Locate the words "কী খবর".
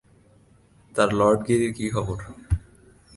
1.77-2.17